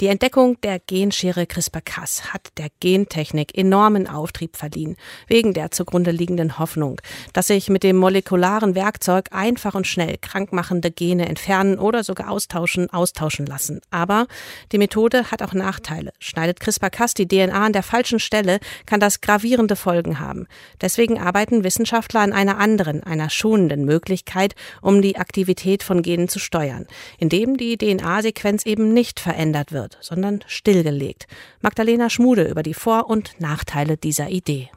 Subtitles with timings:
[0.00, 6.60] Die Entdeckung der Genschere CRISPR-Cas hat der Gentechnik enormen Auftrieb verliehen, wegen der zugrunde liegenden
[6.60, 7.00] Hoffnung,
[7.32, 12.88] dass sich mit dem molekularen Werkzeug einfach und schnell krankmachende Gene entfernen oder sogar austauschen,
[12.90, 13.80] austauschen lassen.
[13.90, 14.28] Aber
[14.70, 16.12] die Methode hat auch Nachteile.
[16.20, 20.46] Schneidet CRISPR-Cas die DNA an der falschen Stelle, kann das gravierende Folgen haben.
[20.80, 26.38] Deswegen arbeiten Wissenschaftler an einer anderen, einer schonenden Möglichkeit, um die Aktivität von Genen zu
[26.38, 26.86] steuern,
[27.18, 31.26] indem die DNA-Sequenz eben nicht verändert wird wird, sondern stillgelegt.
[31.60, 34.70] Magdalena Schmude über die Vor- und Nachteile dieser Idee.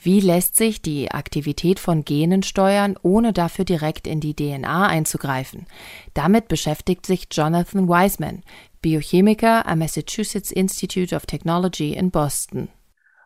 [0.00, 5.66] Wie lässt sich die Aktivität von Genen steuern, ohne dafür direkt in die DNA einzugreifen?
[6.14, 8.44] Damit beschäftigt sich Jonathan Wiseman,
[8.80, 12.68] Biochemiker am Massachusetts Institute of Technology in Boston.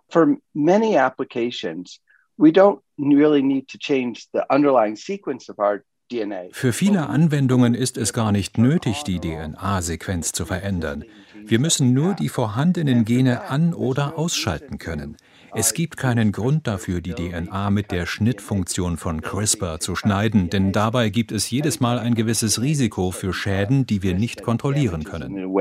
[0.09, 2.01] For many applications,
[2.39, 5.85] we don't really need to change the underlying sequence of our
[6.51, 11.05] für viele Anwendungen ist es gar nicht nötig, die DNA-Sequenz zu verändern.
[11.45, 15.17] Wir müssen nur die vorhandenen Gene an- oder ausschalten können.
[15.55, 20.73] Es gibt keinen Grund dafür, die DNA mit der Schnittfunktion von CRISPR zu schneiden, denn
[20.73, 25.53] dabei gibt es jedes Mal ein gewisses Risiko für Schäden, die wir nicht kontrollieren können.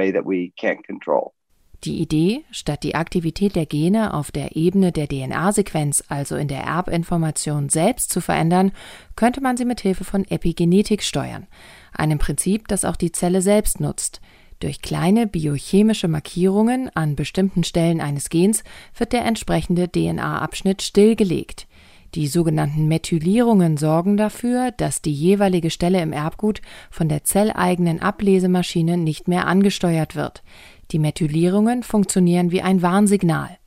[1.83, 6.61] Die Idee, statt die Aktivität der Gene auf der Ebene der DNA-Sequenz, also in der
[6.61, 8.71] Erbinformation selbst zu verändern,
[9.15, 11.47] könnte man sie mit Hilfe von Epigenetik steuern,
[11.91, 14.21] einem Prinzip, das auch die Zelle selbst nutzt.
[14.59, 18.63] Durch kleine biochemische Markierungen an bestimmten Stellen eines Gens
[18.95, 21.65] wird der entsprechende DNA-Abschnitt stillgelegt.
[22.13, 28.97] Die sogenannten Methylierungen sorgen dafür, dass die jeweilige Stelle im Erbgut von der zelleigenen Ablesemaschine
[28.97, 30.43] nicht mehr angesteuert wird.
[30.91, 33.57] Die Methylierungen funktionieren wie ein Warnsignal.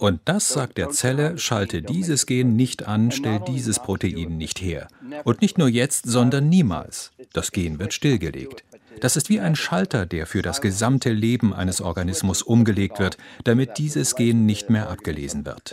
[0.00, 4.88] Und das sagt der Zelle, schalte dieses Gen nicht an, stell dieses Protein nicht her.
[5.24, 7.12] Und nicht nur jetzt, sondern niemals.
[7.32, 8.64] Das Gen wird stillgelegt.
[9.00, 13.78] Das ist wie ein Schalter, der für das gesamte Leben eines Organismus umgelegt wird, damit
[13.78, 15.72] dieses Gen nicht mehr abgelesen wird.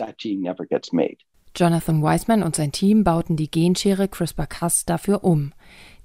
[1.56, 5.52] Jonathan Weisman und sein Team bauten die Genschere CRISPR-Cas dafür um.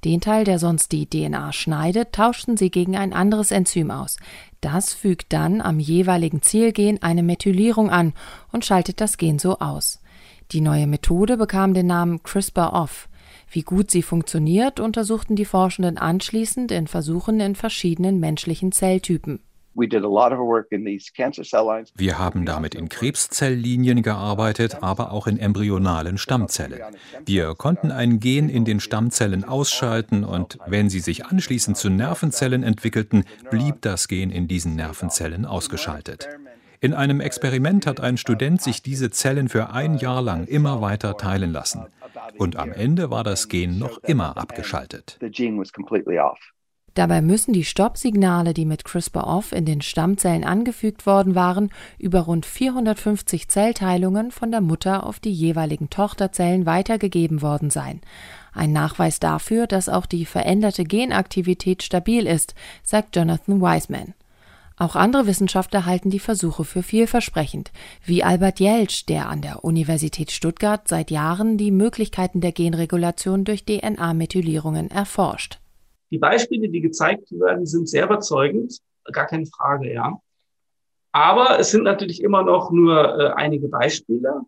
[0.03, 4.17] Den Teil, der sonst die DNA schneidet, tauschten sie gegen ein anderes Enzym aus.
[4.59, 8.13] Das fügt dann am jeweiligen Zielgen eine Methylierung an
[8.51, 10.01] und schaltet das Gen so aus.
[10.51, 13.09] Die neue Methode bekam den Namen CRISPR-Off.
[13.51, 19.39] Wie gut sie funktioniert, untersuchten die Forschenden anschließend in Versuchen in verschiedenen menschlichen Zelltypen.
[21.95, 26.81] Wir haben damit in Krebszelllinien gearbeitet, aber auch in embryonalen Stammzellen.
[27.25, 32.63] Wir konnten ein Gen in den Stammzellen ausschalten und wenn sie sich anschließend zu Nervenzellen
[32.63, 36.27] entwickelten, blieb das Gen in diesen Nervenzellen ausgeschaltet.
[36.83, 41.15] In einem Experiment hat ein Student sich diese Zellen für ein Jahr lang immer weiter
[41.15, 41.85] teilen lassen.
[42.37, 45.19] Und am Ende war das Gen noch immer abgeschaltet.
[46.93, 52.45] Dabei müssen die Stoppsignale, die mit CRISPR-Off in den Stammzellen angefügt worden waren, über rund
[52.45, 58.01] 450 Zellteilungen von der Mutter auf die jeweiligen Tochterzellen weitergegeben worden sein.
[58.53, 64.13] Ein Nachweis dafür, dass auch die veränderte Genaktivität stabil ist, sagt Jonathan Wiseman.
[64.75, 67.71] Auch andere Wissenschaftler halten die Versuche für vielversprechend,
[68.03, 73.63] wie Albert Jelsch, der an der Universität Stuttgart seit Jahren die Möglichkeiten der Genregulation durch
[73.63, 75.60] DNA-Methylierungen erforscht.
[76.11, 78.77] Die Beispiele, die gezeigt werden, sind sehr überzeugend,
[79.11, 80.19] gar keine Frage, ja.
[81.13, 84.41] Aber es sind natürlich immer noch nur äh, einige Beispiele.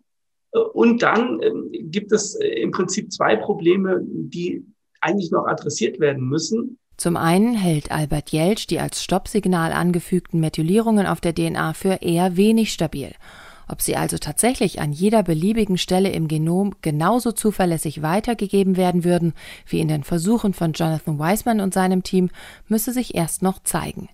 [0.53, 1.51] Äh, und dann äh,
[1.83, 4.65] gibt es äh, im Prinzip zwei Probleme, die
[5.01, 6.77] eigentlich noch adressiert werden müssen.
[6.95, 12.37] Zum einen hält Albert Jelsch die als Stoppsignal angefügten Methylierungen auf der DNA für eher
[12.37, 13.11] wenig stabil
[13.67, 19.33] ob sie also tatsächlich an jeder beliebigen Stelle im Genom genauso zuverlässig weitergegeben werden würden
[19.67, 22.29] wie in den Versuchen von Jonathan Weisman und seinem Team,
[22.67, 24.09] müsse sich erst noch zeigen.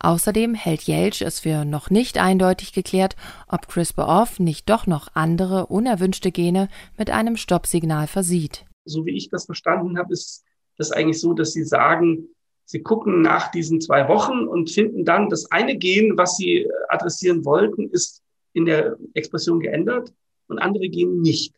[0.00, 3.16] Außerdem hält Jelch es für noch nicht eindeutig geklärt,
[3.48, 8.64] ob CRISPR-Off nicht doch noch andere unerwünschte Gene mit einem Stoppsignal versieht.
[8.84, 10.44] So wie ich das verstanden habe, ist
[10.76, 12.28] das eigentlich so, dass sie sagen,
[12.64, 17.44] sie gucken nach diesen zwei Wochen und finden dann das eine Gen, was sie adressieren
[17.44, 18.22] wollten, ist
[18.58, 20.12] in der Expression geändert
[20.48, 21.54] und andere gehen nicht.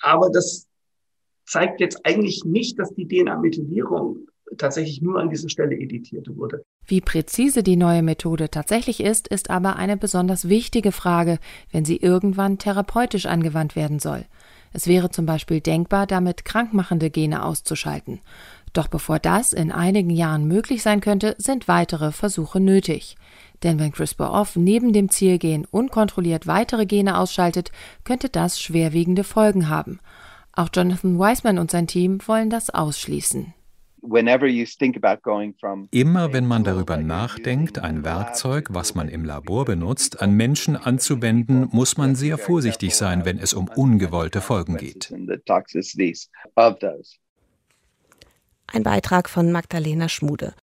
[0.00, 0.66] Aber das
[1.44, 6.64] zeigt jetzt eigentlich nicht, dass die DNA-Methylierung tatsächlich nur an dieser Stelle editiert wurde.
[6.86, 11.38] Wie präzise die neue Methode tatsächlich ist, ist aber eine besonders wichtige Frage,
[11.72, 14.24] wenn sie irgendwann therapeutisch angewandt werden soll.
[14.72, 18.20] Es wäre zum Beispiel denkbar, damit krankmachende Gene auszuschalten.
[18.72, 23.16] Doch bevor das in einigen Jahren möglich sein könnte, sind weitere Versuche nötig.
[23.64, 27.72] Denn wenn CRISPR-Off neben dem Zielgen unkontrolliert weitere Gene ausschaltet,
[28.04, 30.00] könnte das schwerwiegende Folgen haben.
[30.52, 33.54] Auch Jonathan Wiseman und sein Team wollen das ausschließen.
[35.90, 41.68] Immer wenn man darüber nachdenkt, ein Werkzeug, was man im Labor benutzt, an Menschen anzuwenden,
[41.72, 45.10] muss man sehr vorsichtig sein, wenn es um ungewollte Folgen geht.
[48.66, 50.54] Ein Beitrag von Magdalena Schmude.